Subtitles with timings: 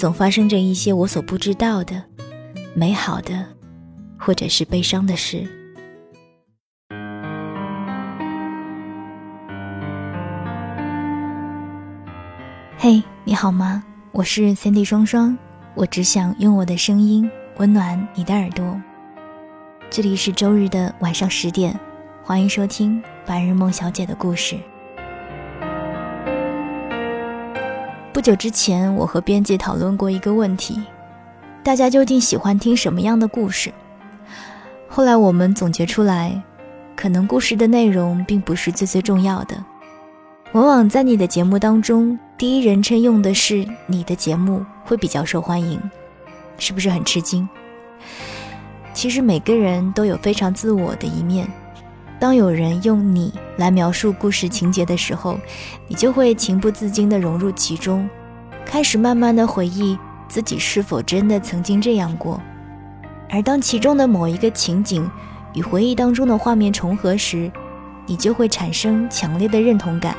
[0.00, 2.02] 总发生着一些我所不知道的
[2.72, 3.44] 美好的，
[4.18, 5.46] 或者是悲伤的事。
[12.78, 13.84] 嘿，你好吗？
[14.12, 15.36] 我是三 D 双双，
[15.74, 18.80] 我只想用我的声音温暖你的耳朵。
[19.90, 21.78] 这里是周日的晚上十点，
[22.24, 24.56] 欢迎收听白日梦小姐的故事。
[28.20, 30.78] 不久之前，我和编辑讨论过一个问题：
[31.62, 33.72] 大家究竟喜欢听什么样的故事？
[34.90, 36.38] 后来我们总结出来，
[36.94, 39.64] 可能故事的内容并不是最最重要的。
[40.52, 45.80] 往往在你的节目当中，第一人称用的是你的节目会比较受欢迎，
[46.58, 47.48] 是不是很吃惊？
[48.92, 51.48] 其实每个人都有非常自我的一面。
[52.20, 55.38] 当有人用你来描述故事情节的时候，
[55.88, 58.08] 你就会情不自禁地融入其中，
[58.66, 62.38] 开始慢慢地回忆自己是否真的曾经这样过。
[63.30, 65.10] 而当其中的某一个情景
[65.54, 67.50] 与回忆当中的画面重合时，
[68.04, 70.14] 你就会产生强烈的认同感，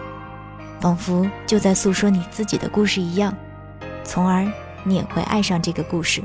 [0.80, 3.32] 仿佛就在诉说你自己的故事一样，
[4.04, 4.44] 从而
[4.84, 6.20] 你也会爱上这个故事。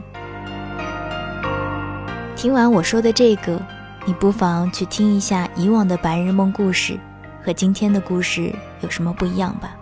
[2.34, 3.60] 听完我说的这个。
[4.08, 6.96] 你不妨去听一下以往的白日梦故事，
[7.44, 9.76] 和今天的故事有什么不一样吧？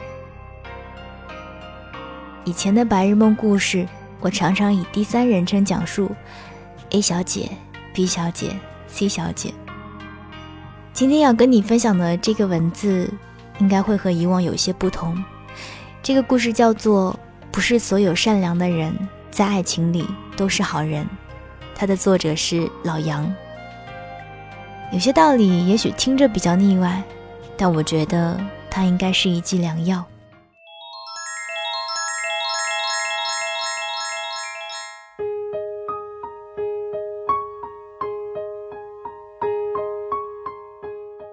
[2.44, 3.86] 以前的白日梦故事，
[4.20, 6.10] 我常常以第三人称讲述
[6.88, 7.50] ，A 小姐、
[7.92, 9.52] B 小姐、C 小姐。
[10.94, 13.12] 今天要跟你分享的这个文字，
[13.58, 15.22] 应该会和以往有些不同。
[16.02, 17.12] 这个故事叫做
[17.52, 18.96] 《不是所有善良的人
[19.30, 21.04] 在爱情里都是好人》，
[21.74, 23.30] 它的作者是老杨。
[24.92, 27.02] 有些道理也许听着比较腻歪，
[27.56, 28.40] 但我觉得
[28.70, 30.04] 它应该是一剂良药。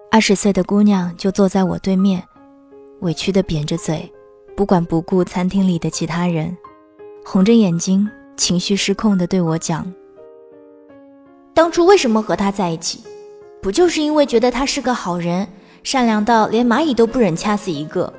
[0.10, 2.22] 二十岁的姑娘就坐在我对面，
[3.00, 4.12] 委屈的扁着嘴，
[4.58, 6.58] 不管不顾餐厅里的其他人，
[7.24, 9.94] 红着眼睛，情绪失控的对我讲
[11.56, 13.04] ：“当初为什么和他在一起？”
[13.62, 15.48] 不就是因为觉得他是个好人，
[15.84, 18.12] 善良到连蚂蚁都不忍掐死一个，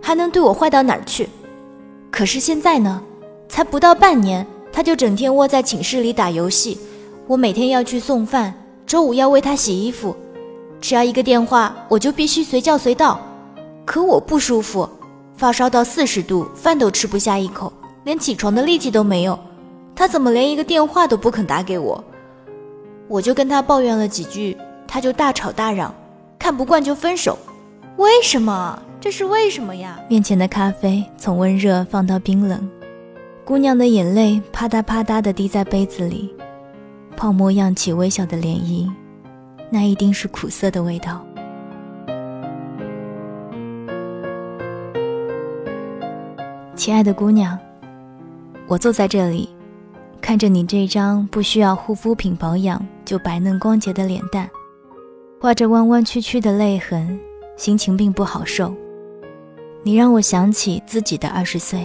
[0.00, 1.28] 还能对我坏到哪儿去？
[2.10, 3.00] 可是现在呢，
[3.48, 6.80] 才不到半年，他就整天窝在寝室里打游戏，
[7.28, 8.52] 我每天要去送饭，
[8.84, 10.16] 周五要为他洗衣服，
[10.80, 13.20] 只要一个电话，我就必须随叫随到。
[13.84, 14.88] 可我不舒服，
[15.36, 17.72] 发烧到四十度，饭都吃不下一口，
[18.02, 19.38] 连起床的力气都没有，
[19.94, 22.02] 他怎么连一个电话都不肯打给我？
[23.06, 24.56] 我就跟他抱怨了几句。
[24.92, 25.94] 他就大吵大嚷，
[26.38, 27.38] 看不惯就分手，
[27.96, 28.78] 为什么？
[29.00, 29.98] 这是为什么呀？
[30.06, 32.68] 面前的咖啡从温热放到冰冷，
[33.42, 36.30] 姑娘的眼泪啪嗒啪嗒地滴在杯子里，
[37.16, 38.86] 泡沫漾起微小的涟漪，
[39.70, 41.24] 那一定是苦涩的味道。
[46.76, 47.58] 亲爱的姑娘，
[48.66, 49.48] 我坐在这里，
[50.20, 54.46] 看着你这张不需要护肤品保养就白嫩光洁的脸蛋。
[55.42, 57.18] 画着弯弯曲曲的泪痕，
[57.56, 58.72] 心情并不好受。
[59.82, 61.84] 你让我想起自己的二十岁，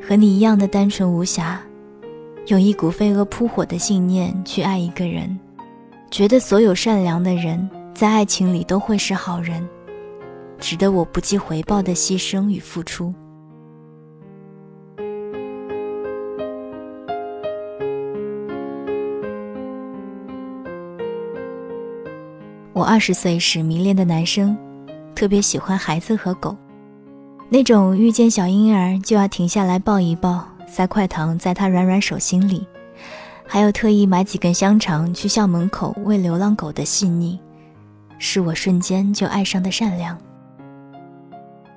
[0.00, 1.60] 和你一样的单纯无瑕，
[2.46, 5.36] 用一股飞蛾扑火的信念去爱一个人，
[6.08, 9.68] 觉得所有善良的人在爱情里都会是好人，
[10.60, 13.12] 值得我不计回报的牺牲与付出。
[22.86, 24.56] 二十岁时迷恋的男生，
[25.12, 26.56] 特别喜欢孩子和狗，
[27.48, 32.64] 那种遇见小婴儿就要停下来抱一抱，塞块糖在他软软手心里，
[33.44, 37.36] 还有特意买几根香肠去校门口喂流浪狗的细腻，
[38.20, 40.16] 是我瞬间就爱上的善良。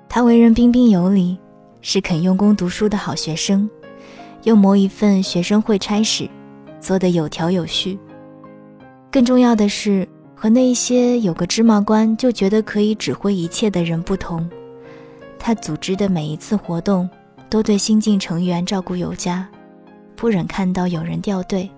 [0.07, 1.39] 他为人彬彬有礼，
[1.81, 3.67] 是肯用功读书的好学生，
[4.44, 6.29] 又谋一份学生会差事，
[6.79, 7.97] 做得有条有序。
[9.11, 10.07] 更重要的是，
[10.41, 14.50] 和那些有个芝麻官就觉得可以指挥一切的人不同。
[15.38, 17.09] 他组织的每一次活动，
[17.50, 19.45] 都对新进成员照顾有加，
[20.15, 21.69] 不忍看到有人掉队，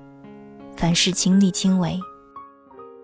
[0.78, 2.00] 凡事亲力亲为。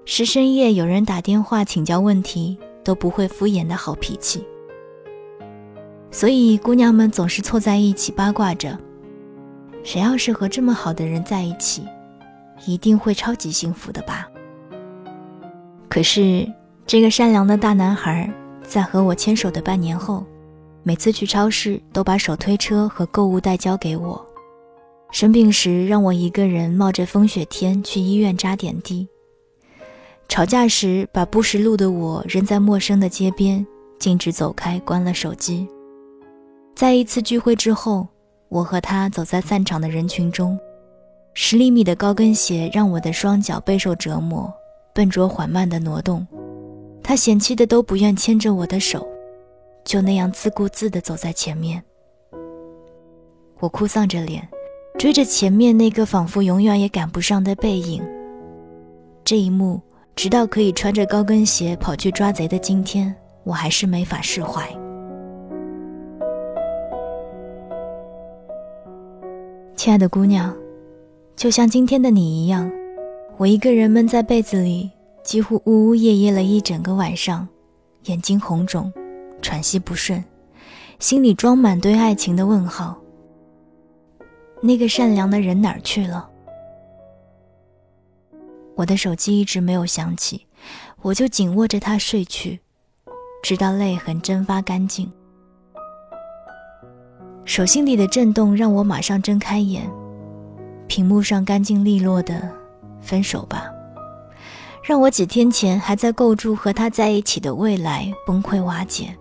[0.06, 4.45] 是深夜有人打电话请教问题，都不会敷衍的好脾气。
[6.12, 8.77] 所以姑娘们总是凑在一起八卦着，
[9.83, 11.81] 谁要是和这么好的人在一起，
[12.68, 14.30] 一定会超级幸福的吧。
[15.89, 16.51] 可是
[16.86, 18.31] 这个善良的大男孩，
[18.63, 20.25] 在和我牵手的半年后。
[20.84, 24.25] 每次去超市，都把手推车和购物袋交给我。
[25.12, 29.06] 生病时，让我一个人冒着风雪天去医院扎点滴。
[30.30, 33.68] 吵架时，把不识路的我扔在陌生的街边，
[34.00, 35.68] 径直走开，关了手机。
[36.74, 38.07] 在一次聚会之后，
[38.48, 40.57] 我和他走在散场的人群中，
[41.34, 44.50] 十厘米的高跟鞋让我的双脚备受折磨，
[44.97, 46.25] 笨拙缓慢地挪动。
[47.03, 49.07] 他嫌弃的都不愿牵着我的手。
[49.85, 51.81] 就那样自顾自地走在前面，
[53.59, 54.45] 我哭丧着脸，
[54.97, 58.03] 追着前面那个仿佛永远也赶不上的背影。
[59.23, 59.79] 这一幕，
[60.15, 64.67] 直到可以穿着高跟鞋跑去抓贼的今天，我还是没法释怀。
[69.75, 70.53] 亲爱的姑娘，
[71.35, 72.69] 就像今天的你一样，
[73.38, 74.89] 我一个人闷在被子里，
[75.24, 77.48] 几乎呜呜咽咽了一整个晚上，
[78.06, 78.92] 眼睛红肿。
[79.39, 80.24] 喘息不顺，
[80.98, 82.98] 心里装满对爱情的问号。
[84.60, 86.28] 那个善良的人哪儿去了？
[88.75, 90.48] 我的手机一直没有响起，
[91.04, 92.60] 我就紧握着它睡去，
[93.44, 95.12] 直到泪痕蒸发干净。
[97.45, 99.88] 手心里的震动让我马上睁开眼，
[100.88, 102.51] 屏幕上干净利落的
[103.01, 103.65] “分手吧”，
[104.83, 109.15] 让我几天前还在构筑和他在一起的未来崩溃瓦解。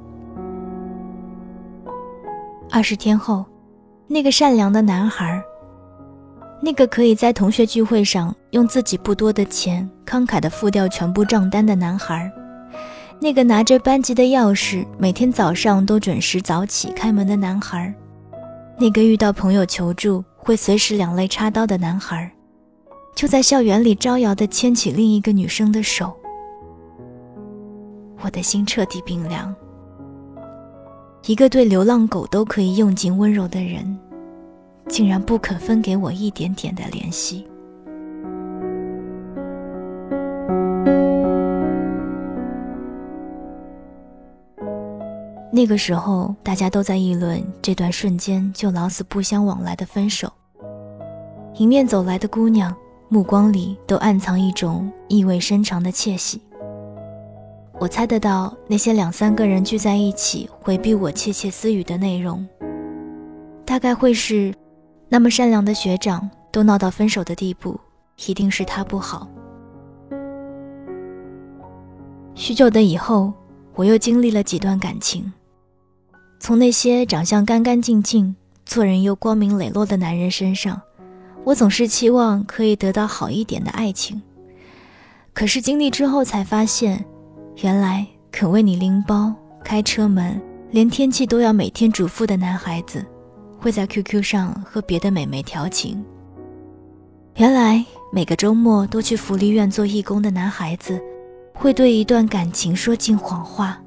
[2.70, 3.44] 二十天后，
[4.06, 5.42] 那个善良的男孩，
[6.60, 12.30] 那个可以在同学聚会上用自己不多的钱慷慨地付掉全部账单的男孩，
[13.20, 17.94] 那个拿着班级的钥匙每天早上都准时早起开门的男孩，
[18.78, 22.30] 那个遇到朋友求助会随时两肋插刀的男孩，
[23.16, 26.14] 就在校园里招摇的牵起另一个女生的手，
[28.22, 29.52] 我的心彻底冰凉。
[31.24, 33.98] 一个对流浪狗都可以用尽温柔的人，
[34.86, 37.48] 竟然不肯分给我一点点的怜惜。
[45.50, 50.30] 那个时候，大家都在议论这段瞬间就老死不相往来的分手。
[51.54, 52.76] 迎面走来的姑娘，
[53.08, 56.40] 目光里都暗藏一种意味深长的窃喜。
[57.78, 62.46] 我猜得到那些两三个人聚在一起回避我窃窃私语的内容，
[63.64, 64.54] 大概会是：
[65.08, 67.78] 那么善良的学长都闹到分手的地步，
[68.26, 69.28] 一定是他不好。
[72.34, 73.32] 许久的以后，
[73.74, 75.32] 我又经历了几段感情，
[76.40, 78.34] 从那些长相干干净净、
[78.64, 80.80] 做人又光明磊落的男人身上，
[81.46, 84.20] 我总是期望可以得到好一点的爱情，
[85.32, 87.04] 可是经历之后才发现。
[87.62, 93.02] 原来肯为你拎包、开车门，连天气都要每天嘱咐的男孩子，
[93.60, 96.04] 会在 QQ 上和别的美眉调情。
[97.36, 101.00] 原来每个周末都去福利院做义工的男孩子，
[101.54, 103.80] 会对一段感情说尽谎话。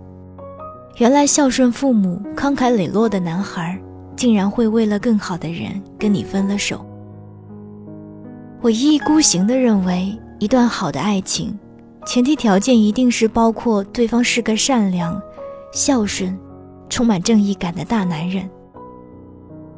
[0.96, 3.78] 原来孝顺父母、慷慨磊落的男孩，
[4.16, 6.84] 竟然会为了更好的人跟你分了手。
[8.62, 11.58] 我一意孤行地认为，一段好的爱情。
[12.06, 15.22] 前提条件一定是包括对方是个善良、
[15.72, 16.38] 孝顺、
[16.90, 18.50] 充满正义感的大男人。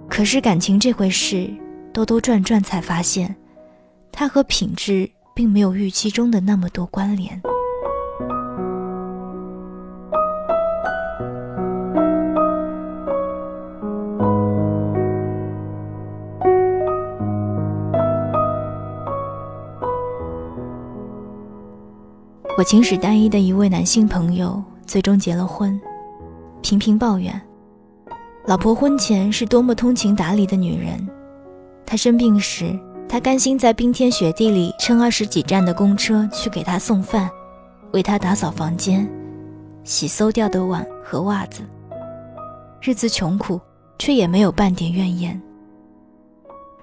[0.09, 1.47] 可是感情这回事，
[1.93, 3.35] 兜兜转转才发现，
[4.11, 7.39] 它和品质并没有预期中的那么多关联。
[22.61, 25.81] 我情史单一的一位男性朋友最终结了婚，
[26.61, 27.41] 频频抱怨，
[28.45, 30.95] 老婆婚前是多么通情达理的女人，
[31.87, 37.27] 他生病时，他甘心在冰天雪地里乘二十几站的公车去给他送饭，
[37.93, 39.09] 为他打扫房间，
[39.83, 41.63] 洗馊掉的碗和袜子。
[42.79, 43.59] 日子穷苦，
[43.97, 45.41] 却也没有半点怨言。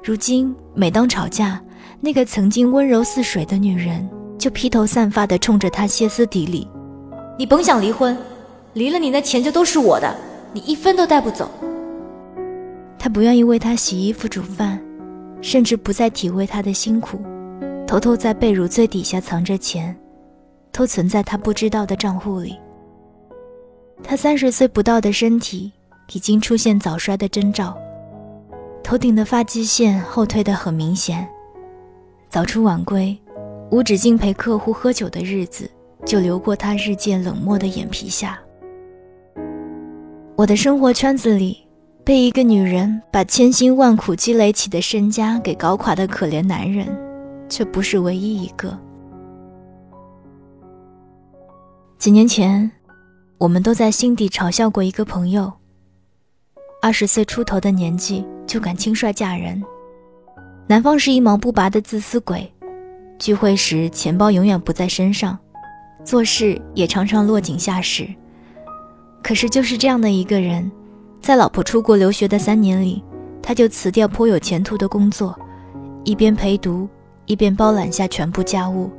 [0.03, 1.63] 如今，每当吵架，
[2.01, 6.67] 那个曾经温柔似水的女人，就披头散发地冲着他歇斯底里
[7.37, 8.17] ：“你甭想离婚，
[8.75, 10.15] 离了你那钱就都是我的，
[10.53, 11.51] 你一分都带不走。”
[12.99, 14.81] 他不愿意为他洗衣服、煮饭，
[15.41, 17.21] 甚至不再体会他的辛苦，
[17.87, 19.95] 偷偷在被褥最底下藏着钱，
[20.73, 22.57] 都存在他不知道的账户里。
[24.03, 25.73] 他三十岁不到的身体
[26.13, 27.77] 已经出现早衰的征兆。
[28.83, 31.29] 头顶的发际线后退得很明显，
[32.31, 33.17] 早出晚归，
[33.71, 35.71] 无止境陪客户喝酒的日子
[36.07, 38.39] 就流过他日渐冷漠的眼皮下。
[40.37, 41.59] 我的生活圈子里，
[42.05, 46.87] 被一个女人把千辛万苦积累起的身家给搞垮的可怜男人，
[47.49, 48.79] 却不是唯一一个。
[51.99, 52.71] 几年前，
[53.39, 55.53] 我们都在心底嘲笑过一个朋友，
[56.81, 58.25] 二十岁出头的年纪。
[58.49, 59.63] 就敢轻率嫁人，
[60.67, 62.51] 男方是一毛不拔的自私鬼，
[63.19, 65.37] 聚会时钱包永远不在身上，
[66.05, 68.09] 做事也常常落井下石。
[69.23, 70.71] 可是就是这样的一个人，
[71.21, 73.03] 在老婆出国留学的三年里，
[73.43, 75.37] 他就辞掉颇有前途的工作，
[76.05, 76.89] 一边陪读，
[77.27, 78.91] 一边包揽下全部家务，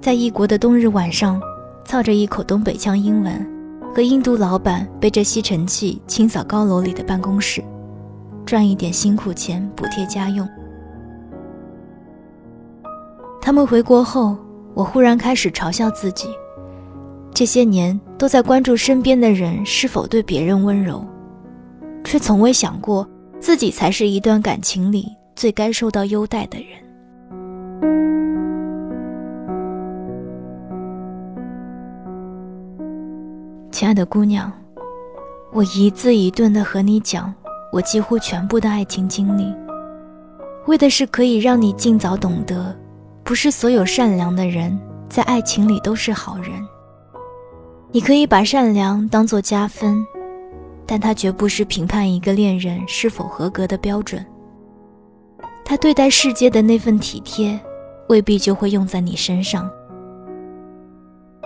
[0.00, 1.40] 在异国的冬日晚上，
[1.84, 3.46] 操着一口东北腔英文，
[3.94, 7.62] 和印度老板背着吸尘器清扫高楼里的办公室。
[8.44, 10.48] 赚一点辛苦钱补贴家用。
[13.40, 14.36] 他们回国后，
[14.74, 16.28] 我忽然开始嘲笑自己，
[17.32, 21.04] 这些年都在关注身边的人是否对别人温柔，
[22.04, 23.08] 却从未想过
[23.40, 26.68] 自己才是一段感情里最该受到优待的人。
[33.70, 34.52] 亲爱的姑娘，
[35.52, 37.32] 我一字一顿地和你讲。
[37.70, 39.54] 我几乎全部的爱情经历，
[40.66, 42.74] 为的是可以让你尽早懂得，
[43.28, 46.66] 不是所有善良的人在爱情里都是好人。
[47.92, 50.02] 你可以把善良当作加分，
[50.86, 54.24] 但它绝不是评判一个恋人是否合格的标准。
[55.62, 57.60] 他对待世界的那份体贴，
[58.08, 59.70] 未必就会用在你身上。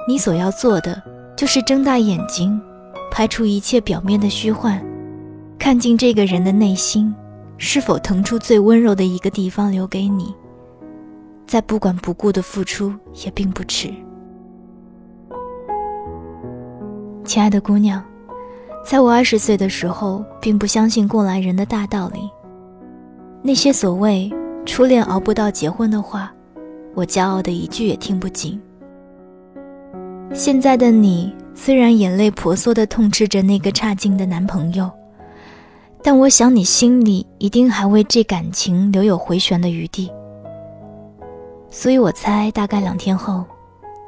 [0.06, 1.02] 你所要做的，
[1.36, 2.60] 就是睁大眼睛，
[3.10, 4.80] 排除一切表面的虚幻。
[5.58, 7.12] 看尽这个人的内心，
[7.58, 10.32] 是否腾出最温柔的一个地方留给你？
[11.52, 12.90] 再不管不顾的付出
[13.26, 13.92] 也并不迟。
[17.26, 18.02] 亲爱的姑娘，
[18.82, 22.20] 在我二十岁的时候，并不相信过来人的大道理。
[23.42, 24.32] 那些所谓
[24.64, 26.32] 初恋熬不到结婚的话，
[26.94, 28.58] 我骄傲的一句也听不进。
[30.32, 34.90] 现在的你，虽然眼泪婆娑的痛斥着那个差劲的男朋友。
[36.02, 40.10] 但我想，你心里一定还为这感情留有回旋的余地，
[41.74, 43.42] 所以我猜，大概两天后，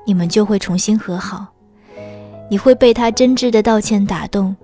[0.06, 1.46] 你们就会重新和好。
[2.50, 4.54] 你会被他真挚的道歉打动，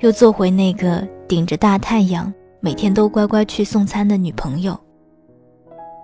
[0.00, 4.76] 又做回那个顶着大太阳每天都乖乖去送餐的女朋友。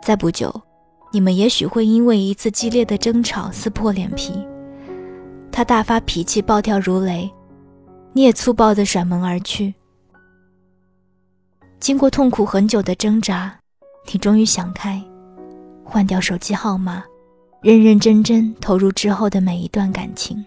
[0.03, 0.55] 再不久，
[1.11, 4.47] 你们也许会因为一次激烈的争吵撕破脸皮，
[5.51, 7.29] 他大发脾气，暴跳如雷，
[8.13, 9.75] 你也粗暴地甩门而去。
[11.81, 13.59] 经过痛苦很久的挣扎，
[14.13, 15.03] 你终于想开，
[15.91, 17.03] 换掉手机号码，
[17.63, 20.45] 认认真真投入之后的每一段感情。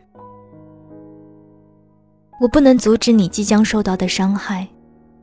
[2.39, 4.67] 我不能阻止你即将受到的伤害，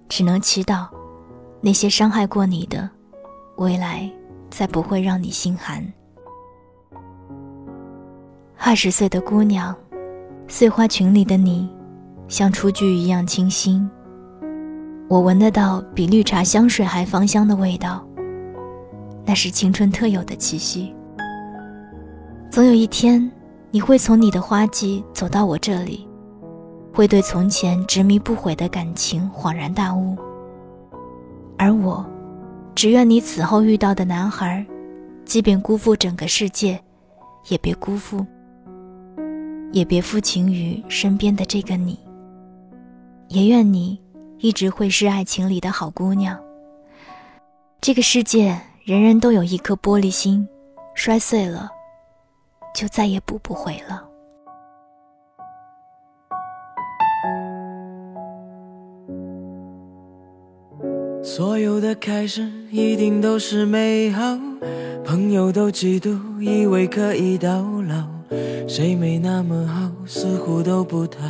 [0.08, 0.88] 只能祈祷，
[1.60, 2.90] 那些伤害过你的，
[3.58, 4.10] 未来
[4.50, 5.86] 再不会让你心寒。
[8.58, 9.72] 二十岁的姑娘，
[10.48, 11.70] 碎花裙里的你，
[12.26, 13.88] 像雏菊一样清新。
[15.08, 18.04] 我闻得到比绿茶香水还芳香的味道，
[19.28, 20.94] 那是青春特有的气息。
[22.50, 23.30] 总有一天，
[23.70, 26.08] 你会从你的花季走到我这里，
[26.94, 30.16] 会对从前执迷不悔的感情恍然大悟。
[31.58, 32.02] 而我，
[32.74, 34.66] 只愿你此后遇到的男孩，
[35.26, 36.82] 即便辜负整个世界，
[37.48, 38.24] 也别辜负，
[39.72, 42.00] 也别负情于身边的这个你。
[43.28, 44.00] 也愿你。
[44.40, 46.38] 一直会是爱情里的好姑娘。
[47.80, 48.56] 这个世界，
[48.88, 50.48] 人人都有一颗玻璃心，
[50.94, 51.70] 摔碎了，
[52.74, 54.02] 就再也补不回了。
[61.22, 64.22] 所有的开始一定都是美好，
[65.04, 68.08] 朋友都嫉妒，以为可以到老，
[68.66, 71.20] 谁没那么好，似乎都不太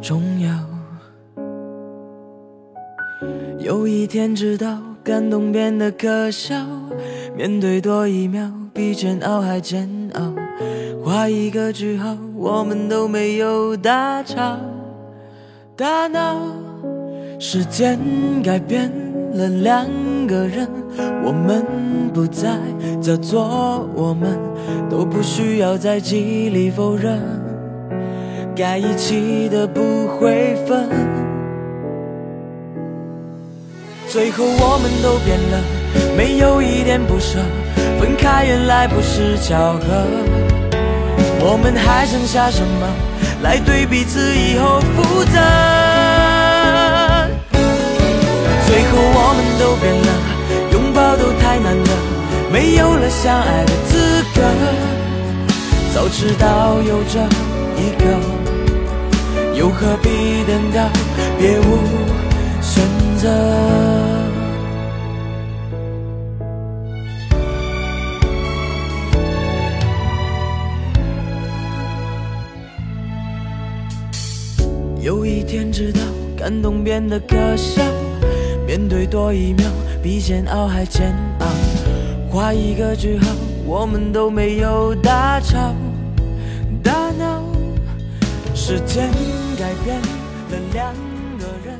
[0.00, 0.58] 重要。
[3.58, 6.54] 有一天知道感动变得可笑，
[7.36, 10.32] 面对多一秒比煎熬还煎熬，
[11.04, 14.56] 画一个句号，我们都没有大吵
[15.76, 16.36] 大闹。
[17.40, 17.98] 时间
[18.40, 18.88] 改变
[19.34, 19.84] 了两
[20.28, 20.68] 个人，
[21.24, 21.66] 我们
[22.14, 22.60] 不再
[23.02, 24.38] 叫做我们，
[24.88, 27.20] 都不需要再极力否认，
[28.54, 30.88] 该一起的不会分。
[34.10, 35.62] 最后我们都变了，
[36.16, 37.38] 没有一点不舍，
[38.00, 39.86] 分开原来不是巧合。
[41.38, 42.88] 我们还剩下什么
[43.40, 45.38] 来对彼此以后负责？
[48.66, 50.10] 最后我们都变了，
[50.72, 51.90] 拥抱都太难了，
[52.52, 54.42] 没有了相爱的资格。
[55.94, 57.20] 早知道有这
[57.80, 58.04] 一个，
[59.56, 60.90] 又何必等到
[61.38, 61.78] 别无
[62.60, 62.82] 选
[63.16, 63.99] 择？
[75.50, 75.98] 天知道，
[76.36, 77.82] 感动变得可笑。
[78.64, 79.66] 面对多一秒
[80.00, 81.46] 比煎熬还煎熬，
[82.30, 83.26] 画一个句号，
[83.66, 85.74] 我们都没有大吵
[86.84, 87.42] 大闹。
[88.54, 89.10] 时间
[89.58, 90.94] 改变了两
[91.36, 91.76] 个人。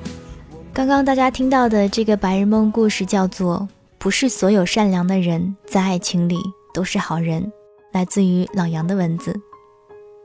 [0.72, 3.58] 刚刚大家听到的这个白日梦故事叫做
[3.98, 6.36] 《不是所有善良的人在爱情里
[6.74, 7.40] 都是好人》，
[7.92, 9.32] 来自于老杨的文字。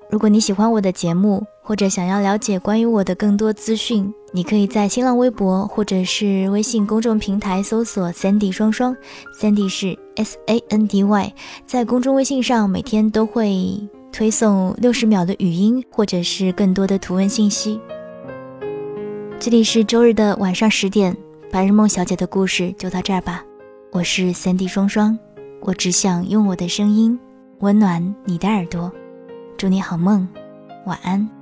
[0.09, 8.95] 如果你喜欢我的节目，或者想要了解关于我的更多资讯，你可以在新浪微博或者是微信公众平台搜索 “Sandy 双双
[9.41, 11.33] ”，Sandy 是 S A N D Y。
[11.65, 13.79] 在公众微信上，每天都会
[14.11, 17.81] 推送六十秒的语音，或者是更多的图文信息。
[19.39, 21.17] 这里是周日的晚上十点，
[21.51, 23.43] 白日梦小姐的故事就到这儿吧。
[23.91, 25.17] 我是 Sandy 双双，
[25.61, 27.19] 我只想用我的声音
[27.61, 28.91] 温暖你的耳朵。
[29.57, 30.27] 祝你好梦，
[30.85, 31.34] 晚安。